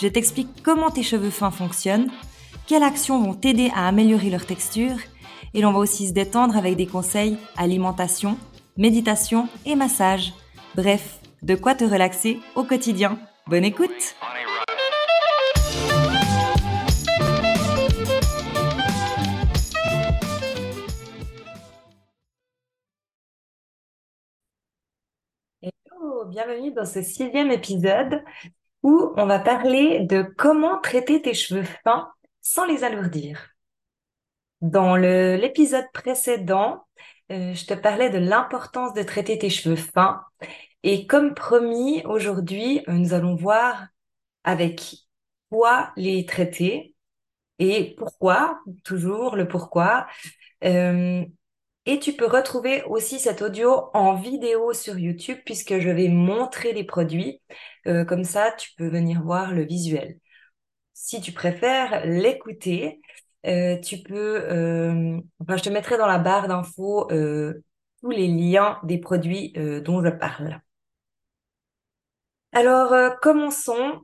[0.00, 2.10] je t'explique comment tes cheveux fins fonctionnent,
[2.66, 4.96] quelles actions vont t'aider à améliorer leur texture,
[5.52, 8.38] et l'on va aussi se détendre avec des conseils alimentation,
[8.78, 10.32] méditation et massage.
[10.74, 13.18] Bref, de quoi te relaxer au quotidien.
[13.46, 14.16] Bonne écoute
[25.62, 28.22] Hello, bienvenue dans ce sixième épisode
[28.82, 33.50] où on va parler de comment traiter tes cheveux fins sans les alourdir.
[34.60, 36.86] Dans l'épisode précédent,
[37.32, 40.22] euh, je te parlais de l'importance de traiter tes cheveux fins.
[40.82, 43.86] Et comme promis, aujourd'hui, nous allons voir
[44.44, 44.96] avec
[45.50, 46.94] quoi les traiter
[47.58, 50.06] et pourquoi, toujours le pourquoi.
[50.64, 51.24] Euh,
[51.86, 56.72] et tu peux retrouver aussi cet audio en vidéo sur YouTube puisque je vais montrer
[56.72, 57.40] les produits.
[57.86, 60.18] Euh, comme ça, tu peux venir voir le visuel.
[60.94, 63.00] Si tu préfères l'écouter,
[63.46, 67.08] euh, tu peux, euh, enfin, je te mettrai dans la barre d'infos
[68.02, 69.52] tous les liens des produits
[69.84, 70.60] dont je parle.
[72.52, 74.00] Alors, commençons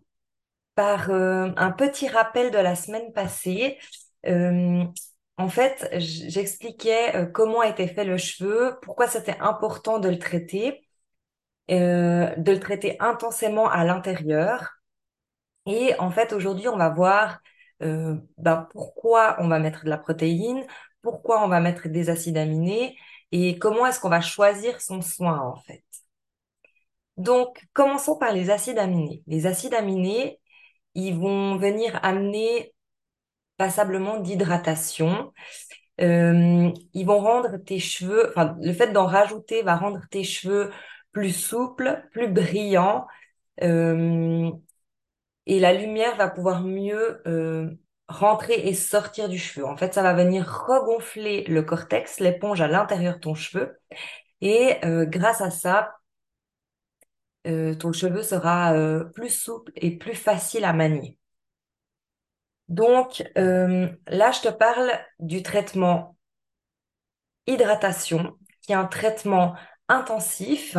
[0.75, 3.79] par un petit rappel de la semaine passée.
[5.39, 10.87] En fait, j'expliquais comment était fait le cheveu, pourquoi c'était important de le traiter
[11.71, 14.79] euh, de le traiter intensément à l'intérieur.
[15.67, 17.41] Et en fait, aujourd'hui, on va voir
[17.83, 20.65] euh, ben, pourquoi on va mettre de la protéine,
[21.03, 22.97] pourquoi on va mettre des acides aminés
[23.33, 25.83] et comment est-ce qu'on va choisir son soin en fait.
[27.17, 29.23] Donc, commençons par les acides aminés.
[29.27, 30.41] Les acides aminés,
[30.95, 32.75] ils vont venir amener
[33.57, 35.33] passablement d'hydratation.
[36.01, 40.71] Euh, ils vont rendre tes cheveux, enfin, le fait d'en rajouter va rendre tes cheveux
[41.13, 43.07] plus souple, plus brillant.
[43.63, 44.51] Euh,
[45.47, 47.71] et la lumière va pouvoir mieux euh,
[48.09, 49.67] rentrer et sortir du cheveu.
[49.67, 53.79] En fait, ça va venir regonfler le cortex, l'éponge à l'intérieur de ton cheveu.
[54.43, 55.93] Et euh, grâce à ça,
[57.45, 58.75] ton cheveu sera
[59.15, 61.17] plus souple et plus facile à manier.
[62.69, 66.17] Donc là, je te parle du traitement
[67.47, 69.55] hydratation, qui est un traitement
[69.89, 70.77] intensif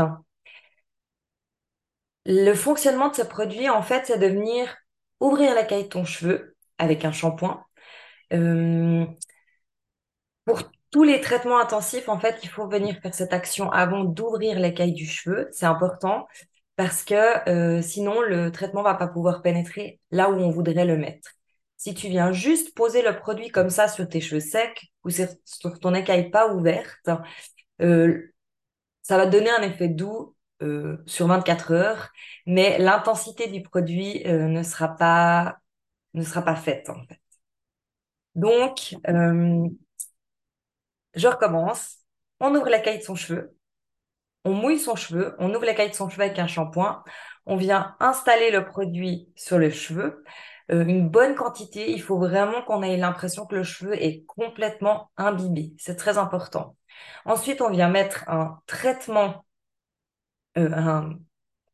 [2.28, 4.76] le fonctionnement de ce produit, en fait, c'est de venir
[5.22, 7.66] ouvrir la caille de ton cheveu avec un shampoing.
[8.34, 9.06] Euh,
[10.46, 10.62] pour
[10.92, 14.94] tous les traitements intensifs, en fait, il faut venir faire cette action avant d'ouvrir l'écaille
[14.94, 15.47] du cheveu.
[15.52, 16.28] C'est important
[16.76, 20.97] parce que euh, sinon, le traitement va pas pouvoir pénétrer là où on voudrait le
[20.97, 21.37] mettre.
[21.78, 25.80] Si tu viens juste poser le produit comme ça sur tes cheveux secs ou sur,
[25.80, 27.10] ton écaille pas ouverte,
[27.82, 28.34] euh,
[29.04, 32.10] ça va donner un effet doux euh, sur 24 heures,
[32.46, 35.58] mais l'intensité du produit euh, ne sera pas
[36.14, 37.20] ne sera pas faite en fait.
[38.36, 39.68] Donc, euh,
[41.16, 41.98] je recommence.
[42.40, 43.58] On ouvre la caille de son cheveu,
[44.46, 47.04] on mouille son cheveu, on ouvre la caille de son cheveu avec un shampoing,
[47.48, 50.24] on vient installer le produit sur le cheveu.
[50.69, 55.73] Une bonne quantité, il faut vraiment qu'on ait l'impression que le cheveu est complètement imbibé.
[55.78, 56.75] C'est très important.
[57.25, 59.45] Ensuite, on vient mettre un traitement
[60.57, 61.01] euh,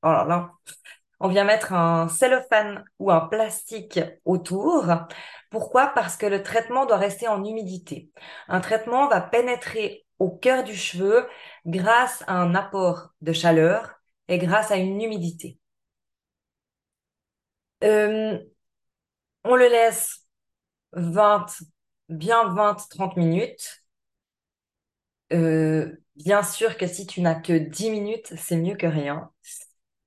[0.03, 0.09] oh
[1.19, 4.87] on vient mettre un cellophane ou un plastique autour.
[5.49, 5.87] Pourquoi?
[5.87, 8.09] Parce que le traitement doit rester en humidité.
[8.49, 11.27] Un traitement va pénétrer au cœur du cheveu
[11.65, 13.93] grâce à un apport de chaleur
[14.28, 15.59] et grâce à une humidité.
[17.84, 18.39] Euh,
[19.43, 20.25] on le laisse
[20.93, 21.45] 20,
[22.09, 23.84] bien 20-30 minutes.
[25.31, 29.31] Euh, Bien sûr que si tu n'as que 10 minutes, c'est mieux que rien.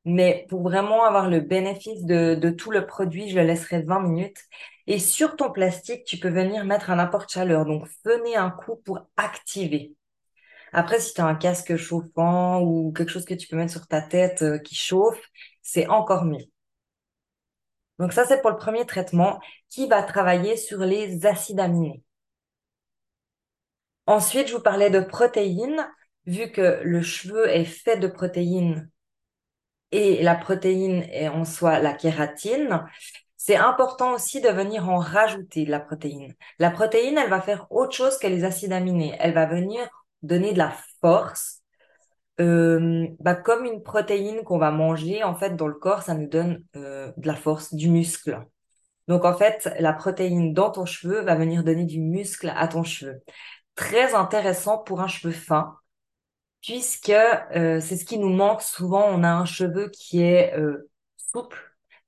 [0.04, 4.38] Mais pour vraiment avoir le bénéfice de, tout le produit, je le laisserai 20 minutes.
[4.86, 7.64] Et sur ton plastique, tu peux venir mettre un apport de chaleur.
[7.66, 9.96] Donc, venez un coup pour activer.
[10.72, 13.86] Après, si tu as un casque chauffant ou quelque chose que tu peux mettre sur
[13.88, 15.20] ta tête euh, qui chauffe,
[15.62, 16.44] c'est encore mieux.
[17.98, 22.02] Donc ça, c'est pour le premier traitement qui va travailler sur les acides aminés.
[24.06, 25.88] Ensuite, je vous parlais de protéines.
[26.26, 28.90] Vu que le cheveu est fait de protéines
[29.93, 32.84] et la protéine est en soi la kératine,
[33.37, 36.34] c'est important aussi de venir en rajouter de la protéine.
[36.58, 39.14] La protéine, elle va faire autre chose que les acides aminés.
[39.20, 39.88] Elle va venir
[40.22, 41.62] donner de la force.
[42.40, 46.28] Euh, bah, comme une protéine qu'on va manger, en fait, dans le corps, ça nous
[46.28, 48.44] donne euh, de la force, du muscle.
[49.08, 52.82] Donc, en fait, la protéine dans ton cheveu va venir donner du muscle à ton
[52.84, 53.22] cheveu.
[53.74, 55.76] Très intéressant pour un cheveu fin,
[56.62, 59.04] puisque euh, c'est ce qui nous manque souvent.
[59.08, 60.54] On a un cheveu qui est
[61.16, 61.58] souple,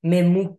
[0.02, 0.58] mais mou.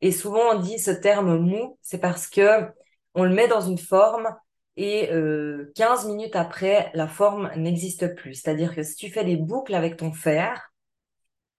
[0.00, 2.68] Et souvent, on dit ce terme mou, c'est parce que
[3.14, 4.28] on le met dans une forme
[4.76, 8.34] et euh, 15 minutes après, la forme n'existe plus.
[8.34, 10.72] C'est-à-dire que si tu fais des boucles avec ton fer,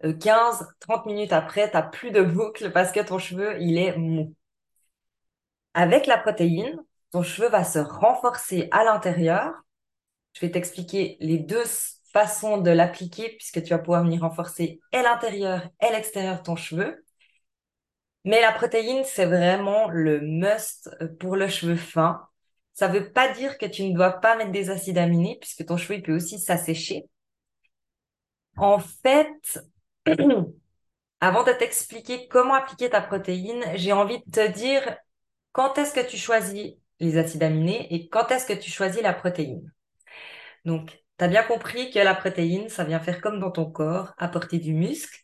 [0.01, 3.77] 15, euh, 30 minutes après, tu n'as plus de boucles parce que ton cheveu, il
[3.77, 4.35] est mou.
[5.73, 6.77] Avec la protéine,
[7.11, 9.53] ton cheveu va se renforcer à l'intérieur.
[10.33, 11.63] Je vais t'expliquer les deux
[12.11, 16.55] façons de l'appliquer puisque tu vas pouvoir venir renforcer et l'intérieur et l'extérieur de ton
[16.55, 17.03] cheveu.
[18.25, 20.89] Mais la protéine, c'est vraiment le must
[21.19, 22.27] pour le cheveu fin.
[22.75, 25.65] Ça ne veut pas dire que tu ne dois pas mettre des acides aminés, puisque
[25.65, 27.05] ton cheveu peut aussi s'assécher.
[28.57, 29.59] En fait,
[31.21, 34.97] avant de t'expliquer comment appliquer ta protéine, j'ai envie de te dire
[35.53, 39.13] quand est-ce que tu choisis les acides aminés et quand est-ce que tu choisis la
[39.13, 39.71] protéine.
[40.65, 44.13] Donc, tu as bien compris que la protéine, ça vient faire comme dans ton corps,
[44.17, 45.17] apporter du muscle.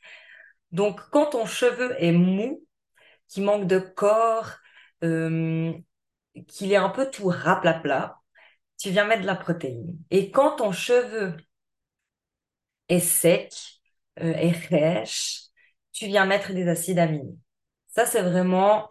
[0.71, 2.65] Donc, quand ton cheveu est mou,
[3.27, 4.51] qui manque de corps,
[5.03, 5.73] euh,
[6.47, 8.21] qu'il est un peu tout raplapla,
[8.77, 9.97] tu viens mettre de la protéine.
[10.09, 11.35] Et quand ton cheveu
[12.89, 13.53] est sec,
[14.19, 15.43] euh, est rêche,
[15.91, 17.37] tu viens mettre des acides aminés.
[17.87, 18.89] Ça, c'est vraiment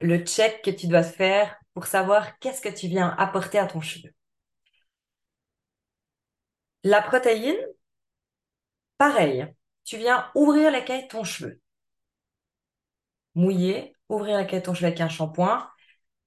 [0.00, 3.80] le check que tu dois faire pour savoir qu'est-ce que tu viens apporter à ton
[3.80, 4.12] cheveu.
[6.84, 7.56] La protéine,
[8.98, 9.46] pareil,
[9.84, 11.62] tu viens ouvrir l'écaille de ton cheveu
[13.34, 15.68] mouiller, ouvrir la ton cheveu avec un shampoing,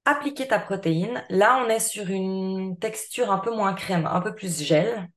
[0.06, 1.24] appliquer ta protéine.
[1.30, 5.10] Là, on est sur une texture un peu moins crème, un peu plus gel.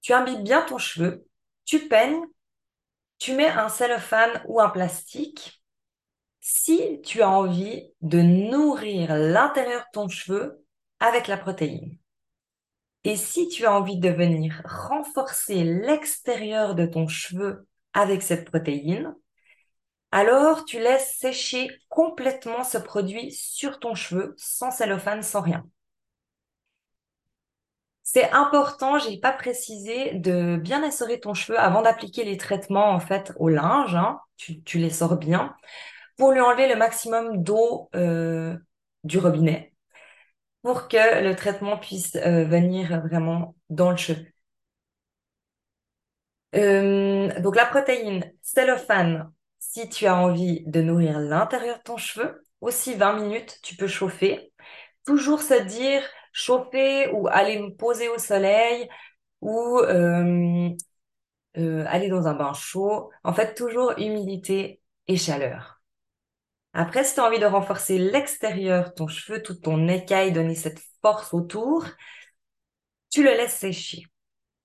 [0.00, 1.26] Tu imbibes bien ton cheveu,
[1.64, 2.24] tu peignes,
[3.18, 5.62] tu mets un cellophane ou un plastique.
[6.40, 10.64] Si tu as envie de nourrir l'intérieur de ton cheveu
[11.00, 11.98] avec la protéine.
[13.04, 19.14] Et si tu as envie de venir renforcer l'extérieur de ton cheveu avec cette protéine,
[20.12, 25.64] alors tu laisses sécher complètement ce produit sur ton cheveu, sans cellophane, sans rien.
[28.02, 33.00] C'est important, j'ai pas précisé, de bien essorer ton cheveu avant d'appliquer les traitements en
[33.36, 33.94] au linge.
[33.94, 34.18] Hein.
[34.38, 35.54] Tu, les sors bien
[36.16, 38.56] pour lui enlever le maximum d'eau euh,
[39.04, 39.74] du robinet
[40.62, 44.26] pour que le traitement puisse euh, venir vraiment dans le cheveu.
[46.54, 49.30] Euh, donc la protéine cellophane
[49.86, 54.52] tu as envie de nourrir l'intérieur de ton cheveu, aussi 20 minutes, tu peux chauffer.
[55.04, 56.02] Toujours se dire
[56.32, 58.88] chauffer ou aller me poser au soleil
[59.40, 60.70] ou euh,
[61.58, 63.10] euh, aller dans un bain chaud.
[63.24, 65.82] En fait, toujours humidité et chaleur.
[66.72, 70.80] Après, si tu as envie de renforcer l'extérieur, ton cheveu, tout ton écaille, donner cette
[71.02, 71.84] force autour,
[73.10, 74.04] tu le laisses sécher.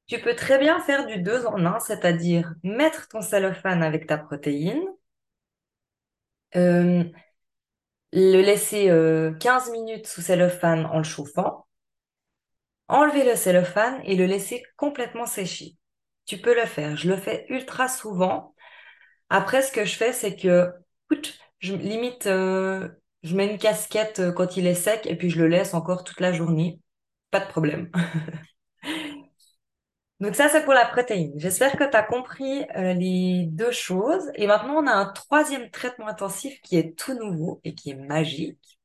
[0.08, 4.18] Tu peux très bien faire du 2 en 1, c'est-à-dire mettre ton cellophane avec ta
[4.18, 4.82] protéine,
[6.56, 7.04] euh,
[8.12, 8.86] le laisser
[9.40, 11.68] 15 euh, minutes sous cellophane en le chauffant,
[12.88, 15.78] enlever le cellophane et le laisser complètement sécher.
[16.26, 16.96] Tu peux le faire.
[16.96, 18.56] Je le fais ultra souvent.
[19.30, 20.72] Après, ce que je fais, c'est que
[21.60, 22.90] je limite, euh,
[23.24, 26.20] je mets une casquette quand il est sec et puis je le laisse encore toute
[26.20, 26.80] la journée.
[27.32, 27.92] Pas de problème.
[30.24, 31.34] Donc ça, c'est pour la protéine.
[31.36, 34.32] J'espère que tu as compris euh, les deux choses.
[34.36, 37.96] Et maintenant, on a un troisième traitement intensif qui est tout nouveau et qui est
[37.96, 38.80] magique,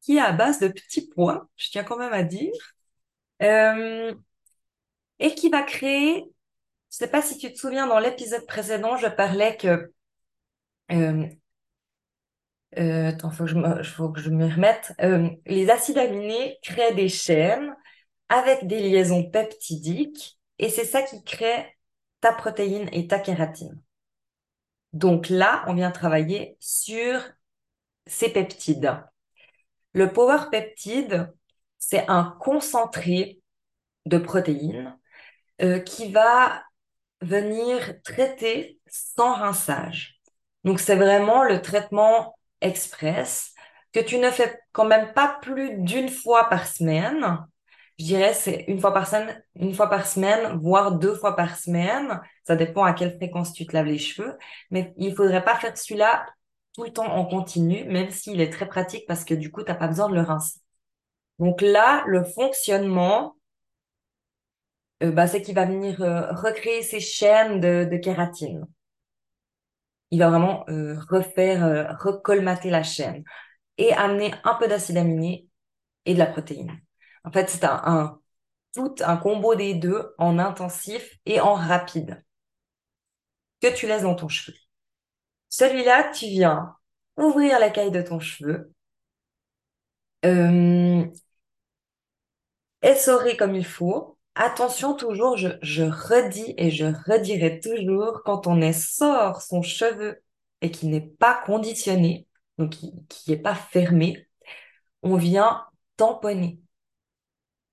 [0.00, 2.52] qui est à base de petits pois, je tiens quand même à dire,
[3.42, 4.12] euh,
[5.20, 6.28] et qui va créer, je ne
[6.90, 9.92] sais pas si tu te souviens, dans l'épisode précédent, je parlais que...
[10.90, 11.28] Euh,
[12.76, 14.92] attends, faut que je faut que je me remette.
[15.46, 17.72] les acides aminés créent des chaînes
[18.28, 21.76] avec des liaisons peptidiques et c'est ça qui crée
[22.20, 23.82] ta protéine et ta kératine.
[24.92, 27.20] Donc là, on vient travailler sur
[28.06, 29.02] ces peptides.
[29.92, 31.32] Le power peptide,
[31.78, 33.40] c'est un concentré
[34.06, 34.96] de protéines
[35.62, 36.62] euh, qui va
[37.20, 40.20] venir traiter sans rinçage.
[40.62, 43.52] Donc c'est vraiment le traitement express
[43.92, 47.46] que tu ne fais quand même pas plus d'une fois par semaine
[48.02, 49.06] je dirais c'est une fois par
[50.06, 52.20] semaine, voire deux fois par semaine.
[52.44, 54.36] Ça dépend à quelle fréquence tu te laves les cheveux.
[54.70, 56.26] Mais il faudrait pas faire celui-là
[56.74, 59.70] tout le temps en continu, même s'il est très pratique parce que du coup, tu
[59.70, 60.58] n'as pas besoin de le rincer.
[61.38, 63.36] Donc là, le fonctionnement,
[65.04, 68.66] euh, bah, c'est qu'il va venir euh, recréer ses chaînes de, kératine.
[70.10, 73.22] Il va vraiment euh, refaire, recolmater la chaîne
[73.78, 75.46] et amener un peu d'acide aminé
[76.04, 76.80] et de la protéine.
[77.24, 78.20] En fait, c'est un,
[78.74, 82.22] tout un combo des deux en intensif et en rapide
[83.60, 84.56] que tu laisses dans ton cheveu.
[85.48, 86.76] Celui-là, tu viens
[87.16, 88.72] ouvrir la caille de ton cheveu,
[90.24, 91.04] euh,
[92.82, 94.18] essorer comme il faut.
[94.34, 100.22] Attention toujours, je, redis et je redirai toujours, quand on essore son cheveu
[100.62, 102.26] et qui n'est pas conditionné,
[102.56, 104.26] donc qui n'est pas fermé,
[105.02, 106.61] on vient tamponner.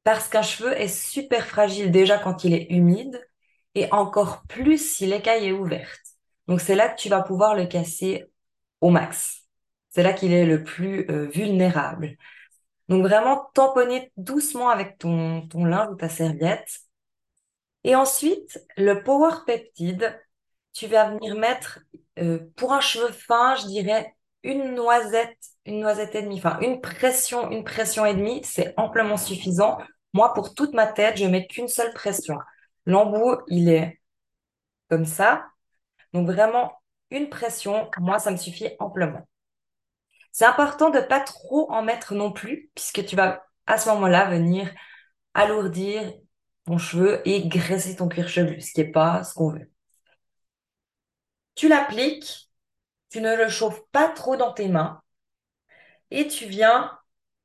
[0.10, 3.24] Parce qu'un cheveu est super fragile déjà quand il est humide
[3.76, 6.02] et encore plus si l'écaille est ouverte.
[6.48, 8.26] Donc c'est là que tu vas pouvoir le casser
[8.82, 9.44] au max.
[9.90, 12.18] C'est là qu'il est le plus euh, vulnérable.
[12.88, 16.80] Donc vraiment tamponner doucement avec ton, linge ou ta serviette.
[17.84, 20.20] Et ensuite, le Power Peptide,
[20.74, 21.82] tu vas venir mettre,
[22.18, 25.38] euh, pour un cheveu fin, je dirais une noisette,
[25.68, 29.78] une noisette et demie, enfin une pression, une pression et demie, c'est amplement suffisant.
[30.14, 32.38] Moi, pour toute ma tête, je mets qu'une seule pression.
[32.86, 34.02] L'embout, il est
[34.90, 35.46] comme ça.
[36.14, 39.28] Donc vraiment, une pression, moi, ça me suffit amplement.
[40.32, 44.30] C'est important de pas trop en mettre non plus, puisque tu vas à ce moment-là
[44.30, 44.72] venir
[45.34, 46.14] alourdir
[46.66, 49.72] ton cheveu et graisser ton cuir chevelu, ce qui n'est pas ce qu'on veut.
[51.56, 52.50] Tu l'appliques,
[53.10, 55.02] tu ne le chauffes pas trop dans tes mains
[56.12, 56.98] et tu viens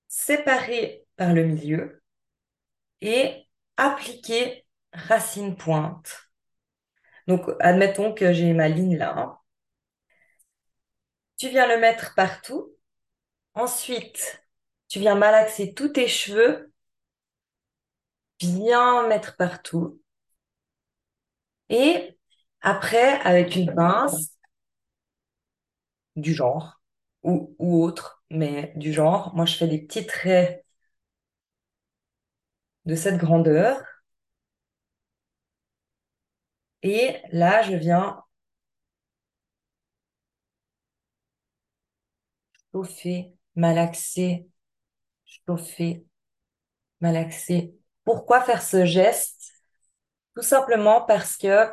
[0.09, 2.02] séparer par le milieu
[3.00, 3.46] et
[3.76, 6.30] appliquer racine pointe.
[7.26, 9.38] Donc, admettons que j'ai ma ligne là.
[11.36, 12.72] Tu viens le mettre partout.
[13.54, 14.44] Ensuite,
[14.88, 16.72] tu viens malaxer tous tes cheveux,
[18.38, 20.00] bien mettre partout.
[21.68, 22.16] Et
[22.62, 24.30] après, avec une pince,
[26.16, 26.80] du genre,
[27.22, 30.63] ou, ou autre, mais du genre, moi je fais des petits traits
[32.86, 33.82] de cette grandeur.
[36.82, 38.22] Et là, je viens
[42.72, 44.46] chauffer, malaxer,
[45.24, 46.04] chauffer,
[47.00, 47.74] malaxer.
[48.04, 49.52] Pourquoi faire ce geste?
[50.34, 51.70] Tout simplement parce que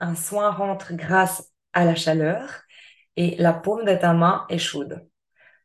[0.00, 2.62] un soin rentre grâce à la chaleur
[3.16, 5.06] et la paume de ta main est chaude.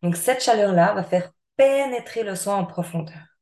[0.04, 3.37] Donc cette chaleur-là va faire pénétrer le soin en profondeur.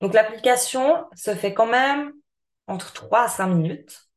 [0.00, 2.12] Donc l'application se fait quand même
[2.66, 4.08] entre 3 à 5 minutes.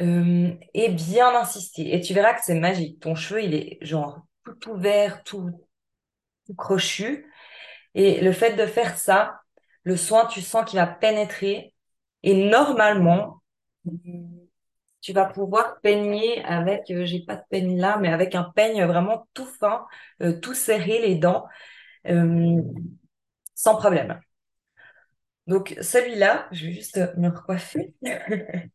[0.00, 1.94] Euh, et bien insister.
[1.94, 3.00] Et tu verras que c'est magique.
[3.00, 5.50] Ton cheveu, il est genre tout ouvert, tout,
[6.56, 7.30] crochu.
[7.94, 9.40] Et le fait de faire ça,
[9.84, 11.74] le soin, tu sens qu'il va pénétrer.
[12.22, 13.42] Et normalement,
[15.00, 18.84] tu vas pouvoir peigner avec, euh, j'ai pas de peigne là, mais avec un peigne
[18.84, 19.86] vraiment tout fin,
[20.22, 21.46] euh, tout serré les dents,
[23.56, 24.20] sans problème.
[25.48, 27.94] Donc celui-là, je vais juste me recoiffer.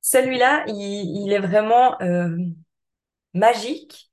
[0.00, 2.36] celui-là, il, est vraiment euh,
[3.34, 4.10] magique,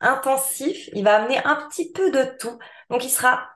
[0.00, 0.90] intensif.
[0.94, 2.58] Il va amener un petit peu de tout.
[2.90, 3.48] Donc il sera,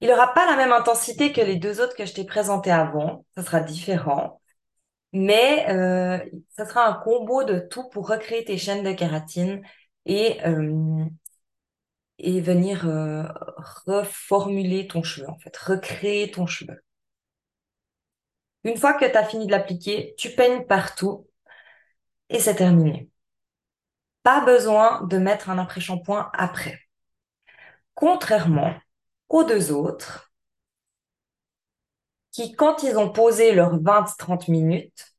[0.00, 3.24] il n'aura pas la même intensité que les deux autres que je t'ai présentés avant.
[3.34, 4.40] Ça sera différent.
[5.12, 6.18] Mais euh,
[6.50, 9.62] ça sera un combo de tout pour recréer tes chaînes de kératine
[10.06, 11.04] et euh,
[12.18, 13.24] et venir euh,
[13.86, 16.80] reformuler ton cheveu, en fait, recréer ton cheveu.
[18.64, 21.26] Une fois que tu as fini de l'appliquer, tu peignes partout
[22.30, 23.10] et c'est terminé.
[24.22, 26.80] Pas besoin de mettre un après-shampoing après.
[27.94, 28.74] Contrairement
[29.28, 30.32] aux deux autres,
[32.32, 35.14] qui, quand ils ont posé leurs 20-30 minutes,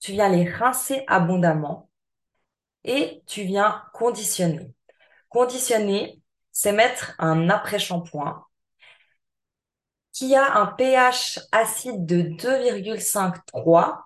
[0.00, 1.90] tu viens les rincer abondamment
[2.84, 4.70] et tu viens conditionner.
[5.28, 6.19] Conditionner,
[6.52, 8.44] c'est mettre un après-shampoing
[10.12, 14.02] qui a un pH acide de 2,53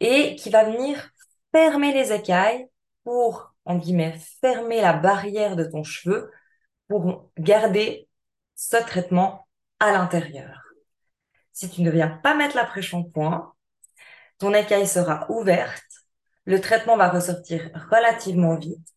[0.00, 1.10] et qui va venir
[1.52, 2.66] fermer les écailles
[3.04, 6.30] pour, en guillemets, fermer la barrière de ton cheveu
[6.88, 8.08] pour garder
[8.54, 9.46] ce traitement
[9.80, 10.62] à l'intérieur.
[11.52, 13.52] Si tu ne viens pas mettre l'après-shampoing,
[14.38, 15.82] ton écaille sera ouverte,
[16.44, 18.95] le traitement va ressortir relativement vite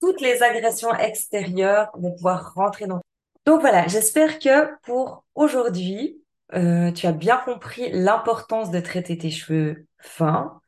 [0.00, 3.00] toutes les agressions extérieures vont pouvoir rentrer dans.
[3.44, 6.20] Donc voilà, j'espère que pour aujourd'hui,
[6.54, 10.60] euh, tu as bien compris l'importance de traiter tes cheveux fins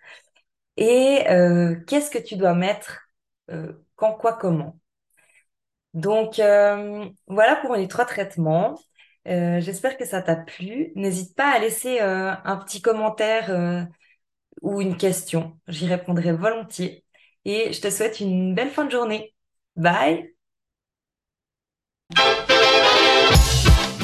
[0.76, 3.00] et euh, qu'est-ce que tu dois mettre
[3.50, 4.78] euh, quand, quoi, comment?
[5.94, 8.78] Donc voilà pour les trois traitements.
[9.26, 10.92] J'espère que ça t'a plu.
[10.94, 13.86] N'hésite pas à laisser un petit commentaire
[14.62, 15.58] ou une question.
[15.66, 17.04] J'y répondrai volontiers.
[17.50, 19.32] Et je te souhaite une belle fin de journée.
[19.74, 20.34] Bye!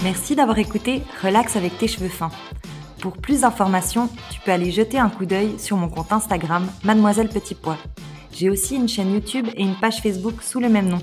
[0.02, 2.30] Merci d'avoir écouté Relax avec tes cheveux fins.
[3.02, 7.28] Pour plus d'informations, tu peux aller jeter un coup d'œil sur mon compte Instagram Mademoiselle
[7.28, 7.76] Petit Pois.
[8.32, 11.02] J'ai aussi une chaîne YouTube et une page Facebook sous le même nom.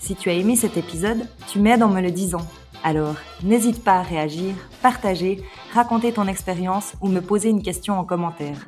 [0.00, 2.44] Si tu as aimé cet épisode, tu m'aides en me le disant.
[2.82, 3.14] Alors,
[3.44, 5.40] n'hésite pas à réagir, partager,
[5.72, 8.66] raconter ton expérience ou me poser une question en commentaire.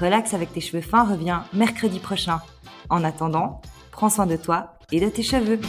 [0.00, 2.40] Relax avec tes cheveux fins revient mercredi prochain.
[2.90, 5.60] En attendant, prends soin de toi et de tes cheveux.